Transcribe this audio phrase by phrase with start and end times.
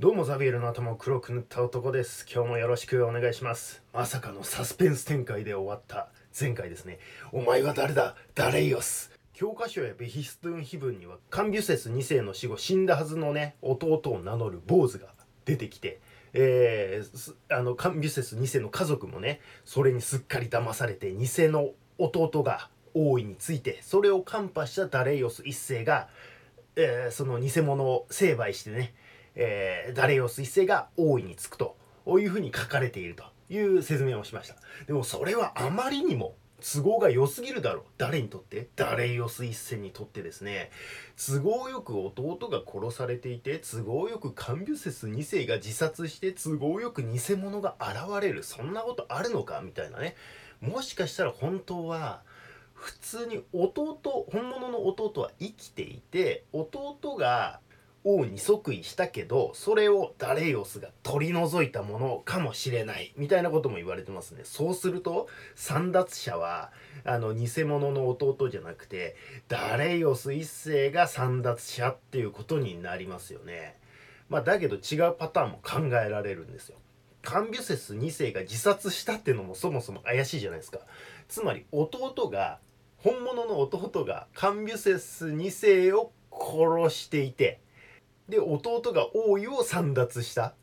[0.00, 2.24] どうもザビエルの頭を黒く塗った男です。
[2.26, 3.82] 今日もよろしくお願いします。
[3.92, 6.08] まさかのサスペンス展開で終わった
[6.40, 6.98] 前回ですね。
[7.32, 8.16] お前は誰だ？
[8.34, 15.08] ダレイオス教科書やベヒストゥン碑文にはカンビュセス2世の死後死んだはずのね弟を名乗る坊主が
[15.44, 16.00] 出てきて
[16.32, 26.08] えー、あのカンビュセス2世の家族もねそれにすっかり騙されて偽の弟が王位についてそれをカンパしたダレイオス1世が、
[26.76, 28.94] えー、その偽物を成敗してね
[29.42, 31.74] えー、ダレイオス一世が王位につくと
[32.06, 34.56] いうふうに書かれているという説明をしました。
[34.86, 37.84] でもそれはあまりにも都合が良すぎるだろう。
[37.96, 40.70] 誰にとってダレイオス一世にとってですね
[41.16, 48.42] 都合よく弟が殺されていて都合よくカンビュセス2世が自殺して都合よく偽物が現れる。
[48.42, 50.16] そんなことあるのかみたいなね。
[50.60, 52.20] もしかしたら本当は
[52.74, 53.98] 普通に弟
[54.30, 57.60] 本物の弟は生きていて弟が
[58.02, 64.42] 王に即位したけどそれをダレイオスが取り除いたものかもしれないみたいなことも言われてますね。
[64.44, 66.72] そうすると散奪者は
[67.04, 69.16] あの偽物の弟じゃなくて
[69.48, 73.76] ダレイオス一世が散奪者っていうことになりますよね。
[74.30, 76.78] まあだけど違うパターンも考えられるんですよ。
[77.22, 80.78] カンビュセス2世が自殺したっていうのもそもそも怪しいじゃないですか。
[81.28, 82.60] つまり弟が
[82.96, 87.60] 本物の弟がカンビュセス2世を殺していて
[88.30, 90.54] で弟が王位を簒奪した。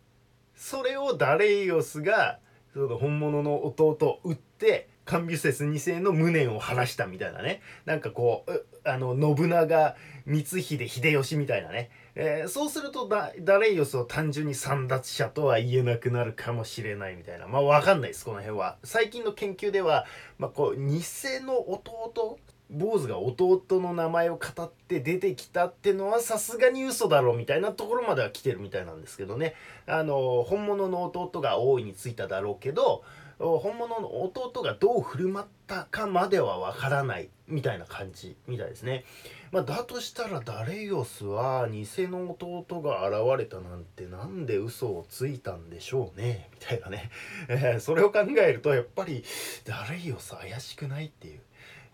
[0.55, 2.39] それをダレイオスが
[2.73, 7.61] その本物の弟を撃ってカンビュセス2世の無念を晴らしたみたいなね。
[7.85, 9.95] なんかこうあの信長
[10.25, 17.47] 光秀秀吉みたいなね、えー、そうするとダダレイオスを単純に簒奪者とは言えなくなるかもしれないみたいな。
[17.47, 18.77] まあ分かんないですこの辺は。
[18.83, 20.05] 最近の研究では、
[20.37, 21.01] まあ、こう偽
[21.45, 22.37] の弟
[22.69, 29.53] 坊主が弟の名前を語って出てきたってのはさすがに嘘だろうみたいなところまでは来てるみたいなんですけどね。
[29.85, 33.03] あの本物の弟が大いについただろうけど
[33.39, 39.05] 本物の弟がどう振る舞ったかまではわからないみたいな感じみたいですね。
[39.51, 47.09] まあ、だとしたらダレイオスは偽の弟が現れたなんてなんで嘘をついたんでしょうねみたいなね、
[47.47, 49.23] え、それを考えるとやっぱり
[49.63, 51.39] ダレイオス怪しくないっていう。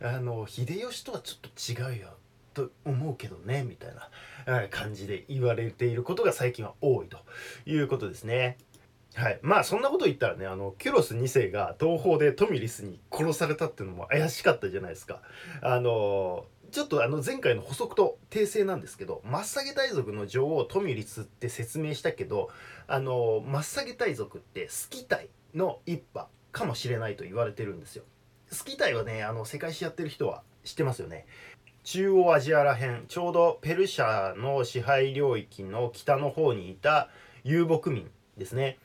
[0.03, 2.09] あの秀吉とはちょっと違うよ
[2.53, 3.95] と思うけどねみたい
[4.45, 7.17] な感じで言われていることが最近は多いと
[7.65, 8.57] いうことですね。
[9.15, 15.21] はい、まあそんなこと言ったらねあのキュロス2世が東方でトミリスに殺されたっていうのも怪しかったじゃないですか。
[15.61, 22.49] あのちょっとあの前回の補足と訂正なんですけどマッサゲ大族の女王トミリスって説明したけど
[22.87, 28.03] あのマッサゲ大族ってスキタイの一派かもしれないと言われてるんですよ。
[28.53, 31.25] スキタイはねあの世界史やってる人は知ってますよね。
[31.83, 37.09] 中央アジアらへんちょうどペルシャの支配領域の北の方にいた
[37.43, 38.77] 遊牧民ですね。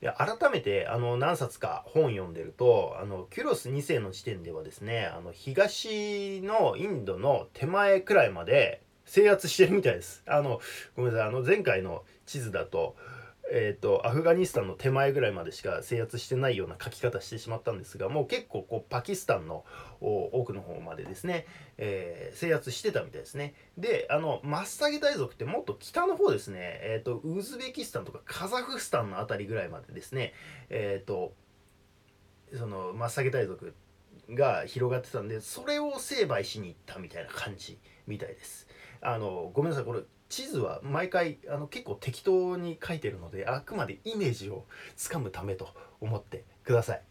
[0.00, 10.22] で改めてあの何冊か本読んでるとあのキュロス2世の時点ではですねあの東のインドの手前くらいまで制圧してるみたいです。
[10.26, 10.60] あの
[10.96, 12.94] ごめんなさいあの前回の地図だと
[13.50, 19.64] えーと、アフガニスタンの手前ぐらいまでしか制圧してないような書き方してしまったんですがもう結構こうパキスタンの
[20.00, 21.46] 奥の方までですね、
[21.78, 23.54] えー、制圧してたみたいですね。
[23.76, 30.34] であのマッサゲ大族ってもっと北の方ですね、えーと、ウズベキスタンとかカザフスタンの辺りぐらいまでですね
[30.68, 31.32] えっ、ー、と
[32.54, 33.74] そのマッサゲ大族
[34.30, 38.66] が広がってたんでそれを成敗しに行ったみたいな感じみたいです。
[39.00, 44.64] あのごめんなさいこれ地図は毎回あの結構適当に書いてるのであくまでイメージを
[44.96, 45.68] つかむためと
[46.00, 47.02] 思ってください。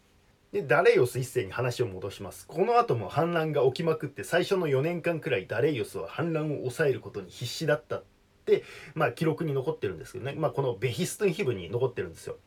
[0.51, 8.03] でダレイオス一世に話を戻しますこの後も反乱が起きまくって最初の4年間くらいダレイオスは反乱を抑えることに必死だったっ
[8.45, 8.63] て
[8.95, 12.37] まあ記録に残ってるんですけどねまあこのベヒストンヒブに残ってるんですよ。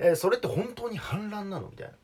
[0.00, 1.68] えー、それって本当に反乱なの？
[1.68, 1.94] みたいな。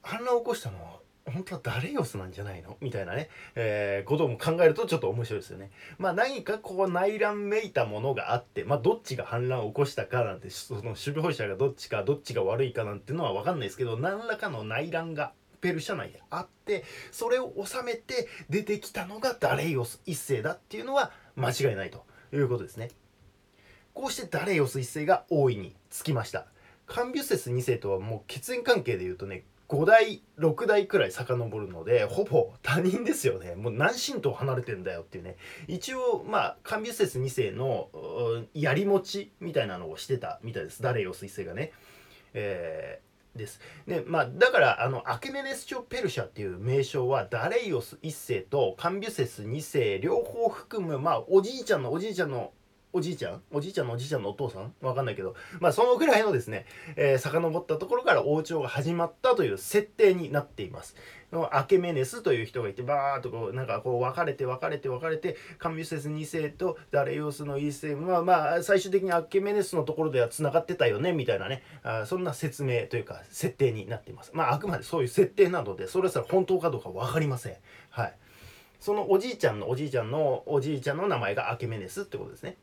[0.00, 2.76] 反乱を起こしたのは本当はダレイオスなんじゃないの？
[2.80, 5.70] みたいなね、えー、ことも考えるとちょっと面白いですよね。
[5.98, 15.32] まあ何かこう内乱めいたものがあって、まあどっちが反乱を起こしたかなんて、その守備保者がどっちか、どっちが悪いかなんていうのはわかんないですけど、何らかの内乱が
[15.62, 22.04] ペルシャ内であって、それを収めて出てきたのがダレイオス一世だっていうのは間違いないと
[22.34, 22.90] いうことですね。
[23.94, 26.46] こうしてダレイオス一世が大いにつきました。
[26.86, 33.54] カンビュセス2世とはもう血縁関係で言うとね5代6代くらい遡るのでほぼ他人ですよね。
[33.54, 35.36] もう何神と離れてんだよっていうね。
[35.68, 37.88] 一応まあカンビュセス2世の
[38.52, 40.82] やり持ちみたいなのをしてたみたいです。
[40.82, 41.72] ダレイオス1世がね。
[42.34, 43.60] えー、です。
[43.86, 52.52] で、まあ、だから、あの、アケメネス朝ペルシャっていう名称は、ダレイオス1世とカンビュセス2世両方含む、まあ、おじいちゃんのおじいちゃんの
[52.94, 53.42] おじいちゃん？
[53.50, 54.72] おじいちゃんのおじいちゃんのお父さん？
[54.80, 55.34] わかんないけど。
[55.58, 56.64] まあそのぐらいのですね、
[56.94, 60.94] えー、遡ったところから王朝が始まったという設定になっています。
[61.50, 71.64] アケメネスという人がいてバーッとこうなんかこう分かれて分かれて分かれてカミュセス2世とダレイオスの1世まあまあ最終的にアケメネスのところではつながってたよねみたいなね。
[71.82, 74.30] あそんな説明というか設定になっています。
[74.32, 77.56] まああくまでそういう設定なのでそれすら本当かどうか分かりません。
[77.90, 78.14] はい。
[78.78, 82.58] そのおじいちゃんのおじいちゃんのおじいちゃんの名前がアケメネスってことですね。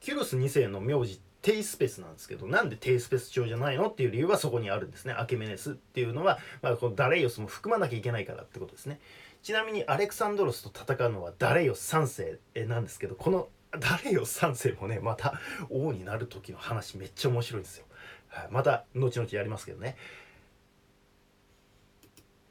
[0.00, 5.12] キュロス2世の名字テイスペスなんですけどなんでテイスペス朝じゃないのっていう理由はそこにあるんですね。
[5.12, 8.98] アケメネスっていうのは、まあ、このダレイオスも含まなきゃいけないからってことですね。
[9.42, 13.48] ちなみにアレクサンドロスと戦うのはダレイオス3世なんですけどこの
[13.78, 15.34] ダレイオス3世もねまた
[15.70, 17.84] 王になる時の話めっちゃ面白いんですよ、
[18.28, 19.96] はい、また後々やりますけどね。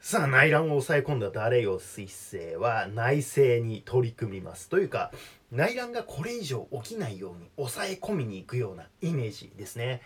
[0.00, 4.68] さあ内乱を抑え込んだダレイオス一世は内政に取り組みます。
[4.68, 5.10] というか
[5.52, 10.02] 内乱がこれ以上起きないように抑え込みに行くようなイメージですね。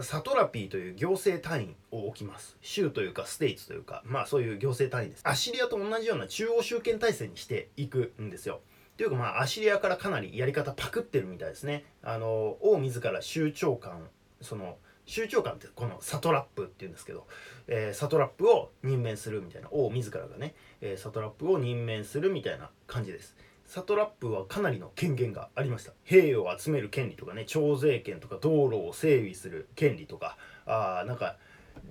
[0.00, 2.56] サトラピーという行政単位を置きます。
[2.60, 5.22] 州というかステイツというか、まあそういう行政単位です。
[5.24, 8.60] アシリアと同じような中央集権体制にしていくんですよ。
[8.96, 11.84] というかまあアシリアからかなりやり方パクってるみたいですね。
[12.02, 14.08] あの、王自ら州長官、
[14.40, 17.26] その、州長官ってこのサトラップっていうんですけど、
[17.66, 23.34] えー、サトラップを任命するみたいな王自らがね、えー、サトラップを任命するみたいな感じです
[23.68, 25.92] サトラップはかなりの権限がありました。
[26.02, 31.36] 兵を集める権利とかね徴税権とか道路を整備する権利とかあなんか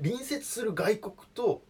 [0.03, 1.61] 隣接する外国と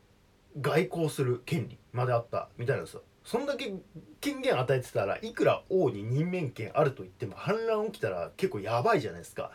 [0.62, 3.04] 外交する権利まであったみたいなんですよ。
[3.26, 3.74] そんだけ
[4.22, 9.52] 権限与えてたらいくら王に任命権あると言っても反乱起きたら結構やばいじゃないですか。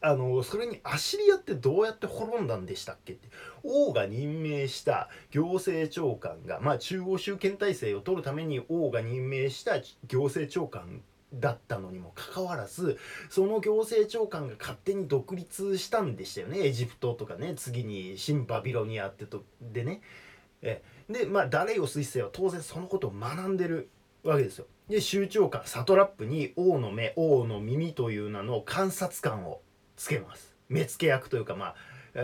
[0.00, 3.28] あのそれにアシリアってどうやって滅んだんでしたっけって。
[3.64, 11.02] 王が任命した行政長官がまあ中央集権体制を取るために王が任命した行政長官
[11.34, 12.98] だったのにもかかわらず
[13.28, 16.60] その行政長官が勝手に独立したんでしたよね。
[16.60, 17.54] エジプトとかね。
[17.56, 20.00] 次に新バビロニアってとでね。
[20.62, 23.90] えでまあダレイオス一世は当然そのことを学んでる
[24.22, 24.66] わけですよ。
[24.88, 29.60] で州長官サトラップに王の目王の耳という名の観察官を
[29.98, 31.74] つけます目付け役というかまあ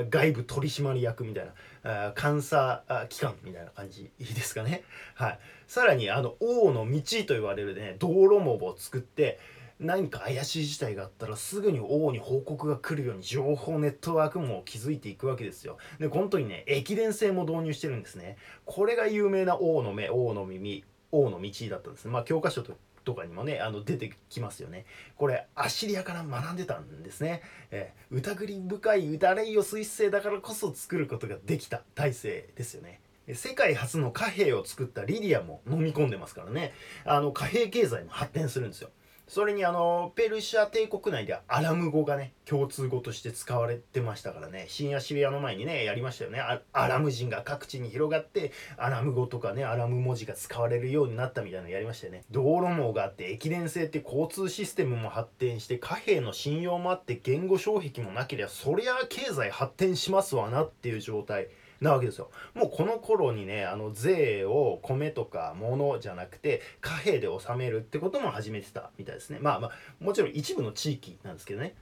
[0.09, 1.47] 外部取締役みたい
[1.85, 4.83] な監査機関みたいな感じいいですかね
[5.15, 9.39] はいさらにあの王の道と言われるね道路網を作って
[9.81, 15.79] 何か怪しい事態があったらすぐに王に報告が来るように情報ネットワークも築いていくわけですよ。
[15.99, 18.37] で、この時ね、駅伝制も導入してるんですね。
[18.67, 22.13] これが有名な王の目、王の耳、王の道だったんですね。
[22.13, 24.87] まあ教科書ととかにもねあの出てきますよね。
[25.17, 33.01] これアッシリアから学んでたんですね、えー、疑り深いダレイオス一世だからこそ作ることができた体制ですよね。
[33.33, 36.75] 世界初の貨幣を作ったリディアも飲み込んでますからね。
[37.05, 38.91] あの貨幣経済も発展するんですよ。
[39.27, 44.67] それにあのペルシャ帝国内ではアラム語がね共通語として使われてましたからね。
[44.69, 46.41] 新アシリアの前にねやりましたよね。
[46.41, 52.25] アラム人が各地に広がってアラム語とかねアラム文字が使われるようになったみたいなのやりましたよね。
[52.31, 61.49] 道路網があって駅伝性って交通システムも発展して貨幣の信用もあって言語障壁もなければそりゃ経済発展しますわなっていう状態。
[61.85, 62.31] なわけですよ。
[62.55, 69.39] もうこの頃にね、あの税を米とか物じゃなくて貨幣で納めるってことも始めてたみたいですね。
[69.41, 69.71] まあまあ、
[70.01, 71.75] もちろん一部の地域なんですけどね。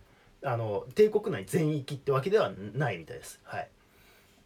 [0.45, 3.41] あの、帝国内全域ってわけではないみたいです。
[3.45, 3.69] はい。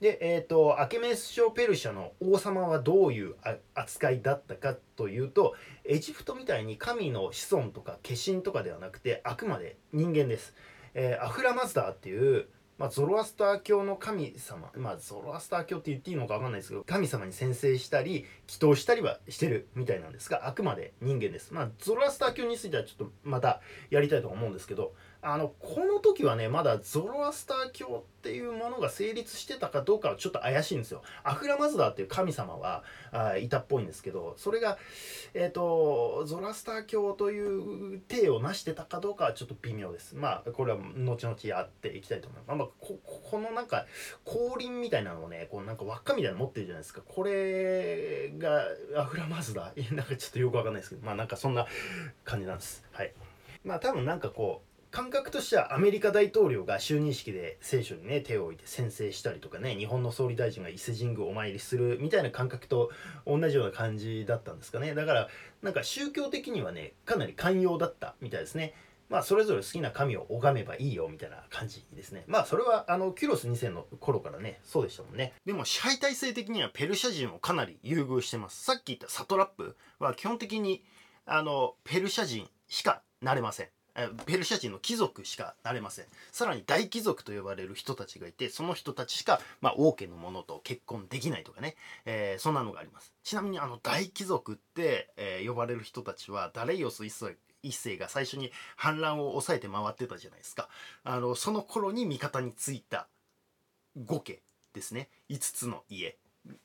[0.01, 3.35] で、えっ、ー、と、アケメス朝ペルシャの王様はどういう
[3.75, 5.55] 扱いだったかというと、
[5.85, 10.55] エジプトみたいに神の子孫とか化身とかではなくて、あくまで人間です。
[10.93, 12.47] えー、アフラマズダーっていう、
[12.79, 21.55] まあ、ゾロアスター教の神様、まあ、ゾロアスター教って言っていいのか分かんないですけど、神様に宣誓したり、祈祷したりはしてるみたいなんですが、あくまで人間です。
[21.55, 24.93] まあ、ゾロアスター教についてはちょっとまたやりたいと思うんですけど、
[25.29, 31.03] あの、この時はね、まだゾロアスター教っていうものが成立してたかどうかはちょっと怪しいんですよ。
[31.25, 34.79] アフラマズダーっていう神様はあいたっぽいんですけど、それが、
[35.35, 40.15] えっ、ー、と、ゾロアスター教という体を成してたかどうかはちょっと微妙です。
[40.15, 42.59] まあ、これは後々やっていきたいと思います。
[42.59, 43.85] まあ、ここのなんか、
[44.25, 47.03] 降臨みたいなのをね、こうなんか輪っかみたいなの持ってるじゃないですか。
[47.05, 48.63] これが
[48.97, 49.91] アフラマズダー？
[49.93, 51.67] なんかちょっとよくわかんないですけど、まあなんかそんな
[52.23, 52.85] 感じなんです。
[52.93, 53.13] はい。
[53.65, 54.66] まあ多分なんかこう、
[54.97, 62.91] 感覚としてはアメリカ大統領が就任式で聖書にね手を置いて宣誓したりとかね日本の総理大臣が伊勢神宮お参りするみたいな感覚と
[63.27, 64.95] 同じような感じだったんですかね。
[64.95, 65.29] だから
[65.61, 68.73] なんか宗教的にはねかなり寛容だったみたいですね。
[69.11, 72.25] まあそれぞれ好きな神を拝めばいいよみたいな感じですね。
[72.27, 75.35] まあそれはあのキュロス2世の頃からねそうでしたもんね。
[75.45, 78.65] でも支配体制的にはペルシャ人をかなり優遇してます。
[78.65, 80.83] さっき言ったサトラップは基本的に
[81.27, 83.76] あのペルシャ人しかなれません。
[84.27, 86.07] ペルシャ人の貴族しかなれません。
[86.33, 93.13] さらに大貴族と呼ばれる人たちがいてその人たちしか、まあ、王家の者と結婚できないとかね、えー、そんなのがあります。
[93.23, 100.69] ちなみにあの大貴族って、えー、呼ばれる人たちはダレイオス一世一世が最初に反乱を抑えて回ってたじゃないですか。
[101.05, 103.09] あのその頃に味方についた
[103.99, 105.09] 5家ですね。
[105.31, 106.17] 5つの家。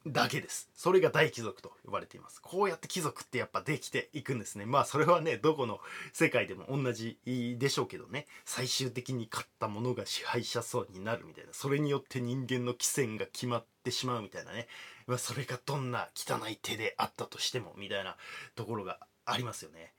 [0.06, 0.70] だけです。
[0.76, 2.42] それが大貴族と呼ばれています。
[2.42, 4.66] こうやって貴族ってやっぱできていくんですね。
[4.66, 5.80] まあそれはね、どこの
[6.14, 14.68] 世界でも同じでしょうけどね、最終的に勝った者が支配者層になるみたいな、それによって人間の貴船が決まってしまうみたいなね、
[15.08, 18.16] まあ、それがどんな汚い手であったとしてもみたいな
[18.56, 19.94] ところがありますよね。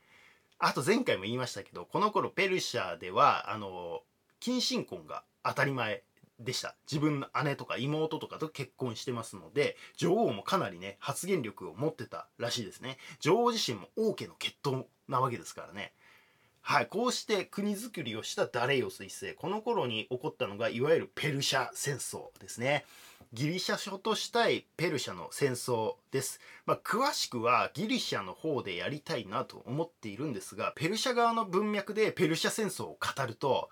[0.59, 4.03] あと前回も言いましたけど、この頃ペルシャでは、あの、
[4.39, 6.03] 近親婚が当たり前
[6.39, 6.77] でした。
[6.91, 12.99] 自分の姉とか妹とかと結婚してますので女王もかなりね発言力を持ってたらしいですね。
[13.21, 15.93] 女王自身も王家の血統なわけですからね。
[16.65, 19.35] はいこうして国づくりをしたダレイオス一世。
[19.35, 22.85] この頃に起こったのがいわゆるペルシャ戦争ですね。
[23.33, 26.39] ギリシャ諸としたいペルシャの戦争です。
[26.67, 33.71] まあ、詳しくはギリシャの方でやりたいなと思っているんですが、ペルシャ側の文脈でペルシャ戦争を語ると、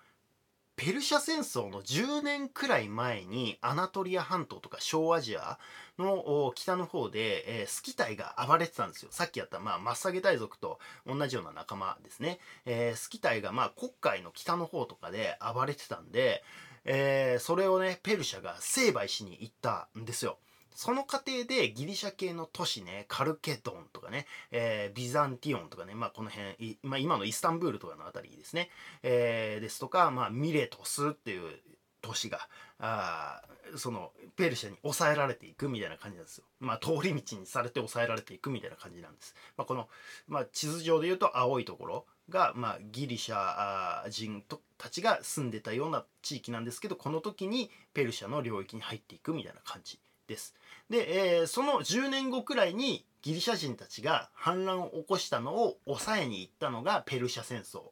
[0.80, 5.58] ペルシャ戦争の10年くらい前にアナトリア半島とか小アジア
[5.98, 9.10] の北の方で、えー、スキタイが暴れてたんですよ。
[9.12, 12.38] さっきやった、まあ、マッサゲ大族と同じような仲間ですね。
[12.64, 16.42] えー、スキタイが、まあ、黒海の北の方とかで暴れてたんで、
[16.86, 20.38] えー、それをね、ペルシャが成敗しに行ったんですよ。
[20.74, 28.70] その過程でギリシャ系の都市ね、カルケドンとかね、えー、ビザンティオンとかね、まあこの辺、まあ今のイスタンブールとかのあたりですね、
[29.02, 31.58] えー、ですとか、まあミレトスっていう
[32.02, 32.48] 都市が、
[32.78, 33.42] あ
[33.76, 36.44] そのペルシャに抑えられていくみたいな感じなんですよ。
[36.60, 39.34] まあ通り道にされて抑えられていくみたいな感じなんです。
[39.56, 39.88] まあこの、
[40.28, 50.54] まあ地図上で言うと青いところが、まあギリシャ人とたちが住んでたような地域なんですけど、この時にペルシャの領域に入っていくみたいな感じです。
[50.88, 57.82] で、えー、その10年後くらいにギリシャ人たちが反乱を起こしたのを抑えに行ったのがペルシャ戦争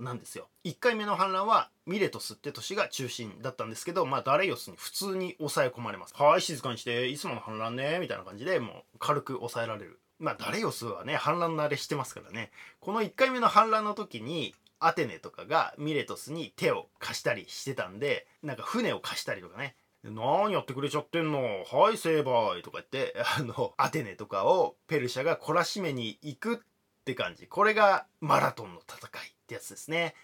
[0.00, 0.48] なんですよ。
[0.64, 6.14] 1回目の反乱はミレトスって都市が中心だったんですけど、まあダレイオスに普通に抑え込まれます。
[6.16, 10.00] はい、静かにして、いつもの反乱ね、みたいな感じでもう軽く抑えられる。
[10.18, 12.50] まあダレイオスはね、反乱慣れしてますからね。
[12.80, 21.64] この1回目の反乱の時に、アテネとかがミレトスに手を貸したりしてたんで、なんか船を貸したりとかね、何やってくれちゃってんの？
[21.64, 26.58] はい、成敗とか言って、 あの、アテネとかをペルシャが懲らしめに行くっ
[27.04, 27.46] て感じ。
[27.46, 30.14] これがマラトンの戦いってやつですね。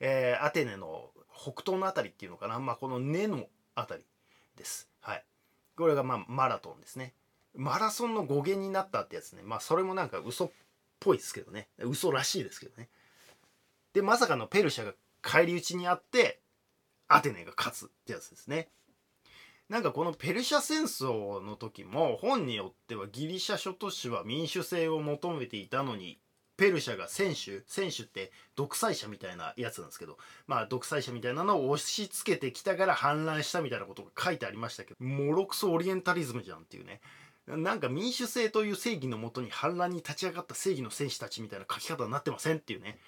[0.00, 2.58] えー、アテネの北東のあたりっていうのかな？
[2.58, 4.04] まあ、この根のあたり
[4.56, 4.88] です。
[5.00, 5.24] はい。
[5.76, 7.14] これがまあ、マラトンですね。
[7.54, 9.42] マラソンの語源になったってやつね。
[9.42, 10.50] まあ、それもなんか嘘っ
[10.98, 11.68] ぽいですけどね。
[11.78, 12.88] 嘘らしいですけどね。
[13.92, 16.40] で、まさかのペルシャが返り討ちにあって、
[17.08, 18.70] アテネが勝つってやつですね。
[19.68, 26.20] なんかこのペルシャ戦争の時も本によってはギリシャ諸都市は民主制を求めていたのに
[26.56, 37.00] ペルシャが選手選手って独裁者みたいなやつなんですけどまあ独裁者みたいなのを押し付けてきたから反乱したみたいなことが書いてありましたけどモロクソオリエンタリズムじゃんっていうね。
[37.46, 42.98] なんか民主制という正義のもとに反乱に立ち上がった正義の戦士たちみたいな書き方になってませんっていうね、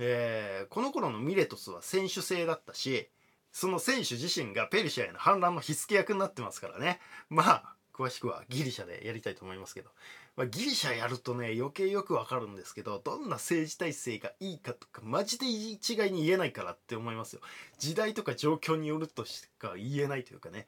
[0.00, 3.08] えー、この頃のミレトスは選手制だったし
[3.54, 6.98] その選手自身がペルシャへの反乱の火付け役になってますからね。
[7.30, 9.90] まあ、詳しくはギリシャでやりたいと思いますけど。
[10.36, 17.42] まあ、ギリシャやるとね、余計よくわかるんですけど、どんな政治体制がいいかとか、マジで一概に言えないからって思いますよ。
[17.78, 20.66] 時代とか状況によるとしか言えないというかね。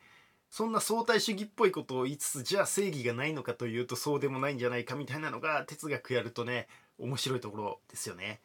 [0.49, 8.41] そんな相対主義っぽいことを言いつつ、じゃあ正義がないのかというとそうでもないんじゃないかみたいなのが哲学やるとね、面白いところですよね。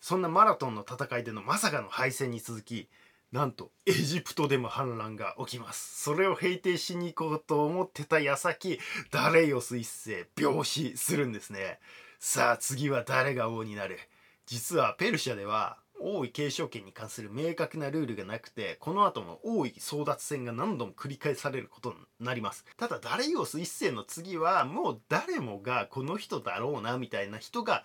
[0.00, 2.88] そんなマラトンの戦いでのまさかの敗戦に続き、
[3.32, 6.02] なんとエジプトでも反乱が起きます。
[6.02, 8.80] それを平定しに行こうと思ってた矢先
[9.12, 11.78] ダレイオス一世病死するんですね。
[12.18, 13.98] さあ次は誰が王になる？
[14.46, 22.64] 実はペルシャでは王位継承権に関する明確なルールがなくてこの後も王位争奪戦が何度も繰り返されることになります。
[22.76, 27.84] ただダレイオス一世の次はもう誰もがこの人だろうなみたいな人が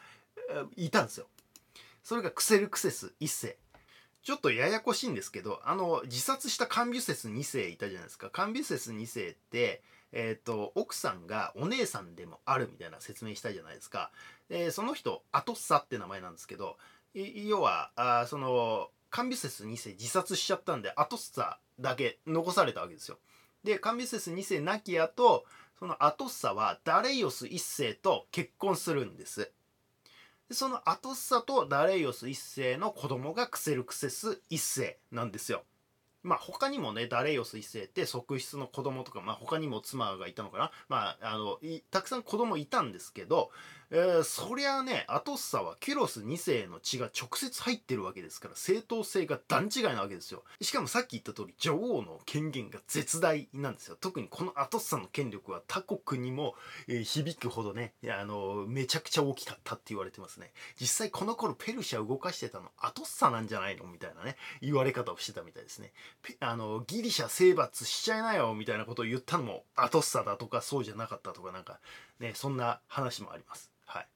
[0.75, 1.27] いたんですよ。
[2.03, 3.57] それがクセルクセス一世。
[4.25, 8.31] ちょっとややこしいんですけど、あの、自殺したカンビュセス2世いたじゃないですか。
[8.31, 14.09] カンビュセス2世って、えっ、ー、と、奥さんがお姉さんでもあるみたいな説明したじゃないですか。
[14.49, 16.77] で、その人、アトッサって名前なんですけど、
[17.13, 23.19] 要は、あその、カンビュセス2世自殺しちゃったんで、アトッサだけ残されたわけですよ。
[23.63, 25.45] で、カンビュセス2世亡き後、
[25.77, 29.51] そのアトッサはダレイオス1世と結婚するんです。
[30.51, 35.63] そのアトッサとダレイオス一世の子供がクセルクセス一世なんですよ。
[36.21, 41.59] まあ他にもねダレイオス一世って側室の子供とかまあ他にも妻がいたのかなまああの
[41.91, 43.51] たくさん子供いたんですけど
[43.97, 50.43] えー、そりゃあねアトッサはキュロス2世の血が直接入ってるわけですから正当性が段違いなわけですよ。
[50.59, 53.95] しかもさっき言った通り女王の権限が絶大なんですよ。
[54.01, 56.55] 特にこのアトッサの権力は他国にも、
[56.89, 60.51] えー、響くほどねあのめちゃくちゃ大きかったって言われてますね。
[60.77, 65.93] 実際この頃ペルシャ動かしてたのアトッサなんじゃないのみたいなね言われ方をしてたみたいですね。
[66.41, 71.79] あのギリシャ征伐しちゃいなよみたいなことを言ったのもアトッサだとかそうじゃなかったとかなんか
[72.19, 73.71] ねそんな話もあります。
[73.85, 74.07] はい。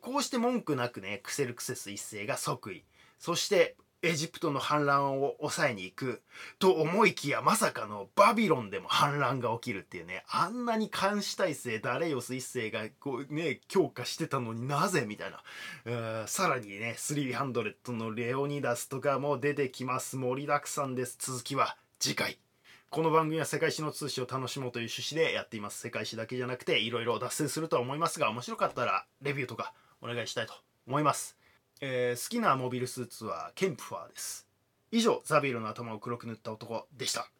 [0.00, 2.84] こうして文句なくねクセルクセス一世が即位。
[3.18, 6.22] そしてエジプトの反乱を抑えに行く。
[6.60, 16.26] と思いきやまさかのバビロンでも反乱が起きるっていうねあんなに監視体制ダレイオス一世がこうね強化してたのになぜみたいな。
[16.26, 20.16] さらにね300のレオニダスとかも出てきます。
[20.16, 21.16] 盛りだくさんです。
[21.18, 22.47] 続きは次回。
[22.90, 25.78] この番組は世界史の通史を楽しもうという趣旨でやっています。
[25.78, 30.54] 世界史だけじゃなくていろいろ脱線するとは思いますが、面白かったらレビューとかお願いしたいと
[30.86, 31.36] 思います。
[31.82, 34.48] えー、好きなモビルスーツはケンプファーです。
[34.90, 37.30] 以上、ザビエルの頭を黒く塗った男でした。